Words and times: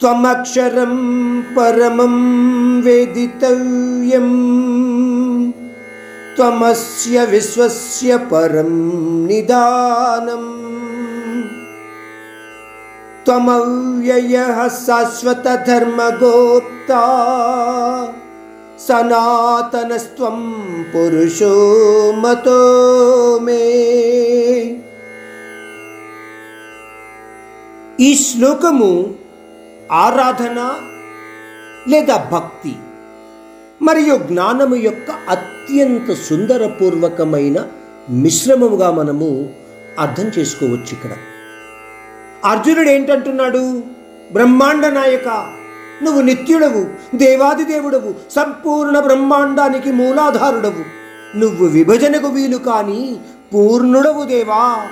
త్వమక్షరం 0.00 0.94
పరమం 1.56 2.16
వేదితవ్యం 2.86 4.28
త్వమస్య 6.36 7.18
విశ్వస్య 7.30 8.16
పరం 8.30 8.72
నిదానం 9.28 10.44
త్వమవ్యయ 13.26 14.36
శాశ్వత 14.78 15.46
ధర్మగోప్తా 15.66 17.02
సనాతనస్త్వం 18.86 20.38
పురుషో 20.92 21.54
మతో 22.22 22.60
మే 23.40 23.62
ఈ 28.00 28.10
శ్లోకము 28.24 28.92
ఆరాధన 29.91 30.75
లేదా 31.87 32.29
భక్తి 32.31 32.75
మరియు 33.81 34.15
జ్ఞానము 34.15 34.75
యొక్క 34.75 35.11
అత్యంత 35.29 36.13
సుందరపూర్వకమైన 36.13 37.65
మిశ్రమముగా 38.09 38.91
మనము 38.91 39.49
అర్థం 39.99 40.31
చేసుకోవచ్చు 40.39 40.91
ఇక్కడ. 40.91 41.09
అర్జునుడు 42.45 42.89
ఏంటంటున్నాడు? 42.89 43.83
బ్రహ్మాండ 44.31 44.85
నాయక 44.85 45.27
నువ్వు 46.03 46.21
నిత్యుడవు 46.21 46.85
దేవాది 47.17 47.63
దేవుడవు 47.63 48.15
సంపూర్ణ 48.35 48.99
బ్రహ్మాండానికి 48.99 49.91
మూలాధారుడవు. 49.91 50.99
నువ్వు 51.37 51.67
విభజనకు 51.67 52.27
వీలు 52.27 52.57
కాని 52.57 53.19
పూర్ణుడవు 53.53 54.23
దేవా 54.23 54.87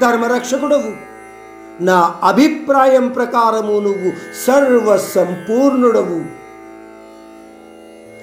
ధర్మరక్షకుడవు. 0.00 1.09
నా 1.80 2.14
అభిప్రాయం 2.22 3.08
ప్రకారము 3.08 3.72
నువ్వు 3.80 4.12
సర్వ 4.46 4.96
సంపూర్ణుడవు 4.96 6.18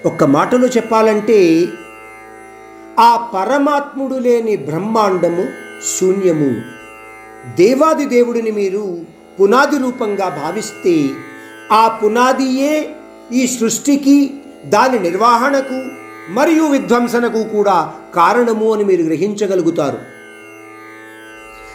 ఒక్క 0.07 0.23
మాటలో 0.23 0.67
చెప్పాలంటే 0.67 1.65
ఆ 2.99 3.29
పరమాత్ముడు 3.33 4.15
లేని 4.15 4.55
బ్రహ్మాండము 4.55 5.45
శూన్యము. 5.99 6.51
దేవాది 7.55 8.05
దేవుడిని 8.05 8.51
మీరు 8.51 8.99
పునాది 9.39 9.77
రూపంగా 9.77 10.29
భావిస్తే 10.43 11.09
ఆ 11.71 11.99
పునాదియే 12.03 12.95
ఈ 13.31 13.47
సృష్టికి 13.47 14.33
దాని 14.65 14.99
నిర్వహణకు 14.99 15.79
మరియు 16.33 16.63
విధ్వంసనకు 16.63 17.43
కూడా 17.43 17.93
కారణము 18.15 18.73
అని 18.73 18.83
మీరు 18.83 19.03
గ్రహించగలుగుతారు. 19.03 20.16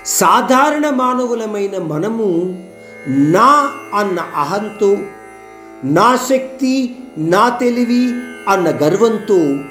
సాధారణ 0.07 0.91
మానవులమైన 0.91 1.79
మనము 1.79 2.59
నా 3.09 3.71
అన్న 3.95 4.21
అహంతో 4.37 4.97
నా 5.85 6.17
శక్తి 6.17 6.97
నా 7.19 7.49
తెలివి 7.49 8.05
అన్న 8.49 8.69
గర్వంతో 8.69 9.65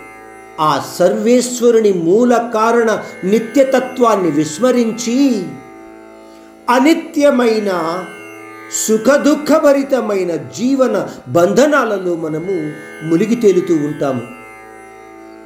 ఆ 0.59 0.85
సర్వేశ్వరుని 0.99 1.93
మూల 1.93 2.51
కారణ 2.53 3.03
నిత్యతత్వాన్ని 3.23 4.31
విస్మరించి 4.31 5.43
అనిత్యమైన 6.69 7.71
సుఖదుఖభరితమైన 8.87 10.35
జీవన 10.35 11.07
బంధనాలలో 11.27 12.15
మనము 12.15 12.71
మునిగి 13.07 13.35
తేలుతూ 13.35 13.73
ఉంటాము. 13.73 14.21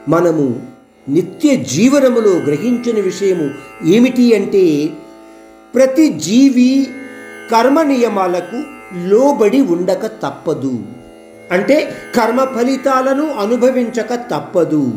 మనము 0.09 0.74
నిత్య 1.09 1.55
జీవనములో 1.55 2.31
గ్రహించిన 2.31 2.99
విషయము 2.99 3.49
ఏమిటి 3.85 4.35
అంటే 4.35 4.89
ప్రతి 5.75 6.09
జీవి 6.09 6.87
కర్మ 7.51 7.81
నియమాలకు 7.81 8.63
లోబడి 9.07 9.61
ఉండక 9.61 10.05
తప్పదు. 10.05 10.83
అంటే 11.51 11.95
కర్మ 12.15 12.43
ఫలితాలను 12.43 13.31
అనుభవించక 13.31 14.15
తప్పదు. 14.15 14.93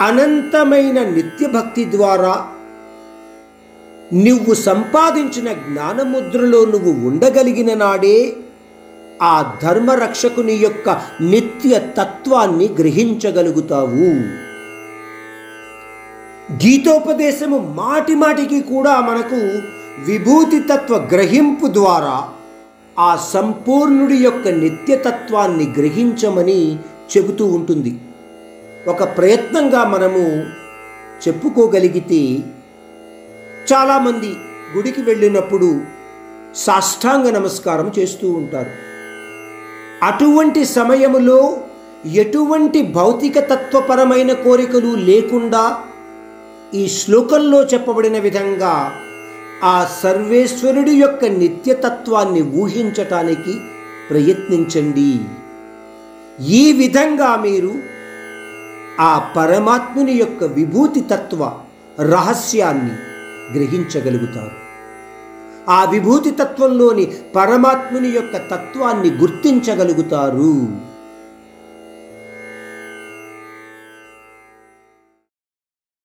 అనంతమైన 0.00 1.08
నిత్య 1.08 1.46
భక్తి 1.46 1.90
ద్వారా 1.90 2.46
నువ్వు 4.12 4.54
సంపాదించిన 4.54 5.52
జ్ఞానముద్రలో 5.52 6.64
నువ్వు 6.64 7.08
ఉండగలిగిన 7.08 7.78
నాడే 7.78 8.36
ఆ 9.22 9.58
ధర్మరక్షకుని 9.62 10.54
యొక్క 10.54 11.02
నిత్య 11.20 11.78
తత్వాన్ని 11.78 12.68
గ్రహించగలుగుతావు. 12.68 14.08
గీతోపదేశము 16.52 17.58
మాటి 17.58 18.14
మాటికి 18.14 18.60
కూడా 18.60 19.00
మనకు 19.00 19.40
విభూతి 20.10 20.60
తత్వ 20.60 20.96
గ్రహింపు 20.96 21.66
ద్వారా 21.66 22.28
ఆ 22.98 23.16
సంపూర్ణుడి 23.32 24.16
యొక్క 24.16 24.48
నిత్యతత్వాన్ని 24.48 25.74
గ్రహించమని 25.78 26.78
చెబుతూ 27.12 27.46
ఉంటుంది. 27.46 28.00
ఒక 28.88 29.02
ప్రయత్నంగా 29.18 29.84
మనము 29.84 30.44
చెప్పుకోగలిగితే 31.28 32.38
చాలామంది 33.72 34.30
గుడికి 34.76 35.02
వెళ్ళినప్పుడు 35.02 35.80
సాష్టాంగ 36.56 37.30
నమస్కారం 37.30 37.92
చేస్తూ 37.98 38.30
ఉంటారు. 38.32 38.91
అటువంటి 40.02 40.64
సమయములో 40.64 41.56
ఎటువంటి 42.06 42.82
భౌతిక 42.82 43.38
తత్వపరమైన 43.38 44.32
కోరికలు 44.32 44.94
లేకుండా 44.94 45.78
ఈ 46.74 46.88
శ్లోకంలో 46.88 47.62
చెప్పబడిన 47.62 48.18
విధంగా 48.18 48.96
ఆ 49.64 49.88
సర్వేశ్వరుడి 50.02 50.90
యొక్క 50.90 51.24
నిత్యతత్వాన్ని 51.24 52.42
ఊహించటానికి 52.42 53.54
ప్రయత్నించండి. 54.10 55.20
ఈ 56.44 56.72
విధంగా 56.72 57.36
మీరు 57.36 57.72
ఆ 59.00 59.32
పరమాత్ముని 59.36 60.12
యొక్క 60.12 60.44
విభూతి 60.44 61.00
తత్వ 61.00 61.52
రహస్యాన్ని 62.00 62.96
గ్రహించగలుగుతారు. 63.58 64.71
ఆ 65.68 65.84
విభూతి 65.84 66.30
తత్వంలోని 66.30 67.12
పరమాత్ముని 67.36 68.08
యొక్క 68.08 68.36
తత్వాన్ని 68.36 69.10
గుర్తించగలుగుతారు. 69.10 70.91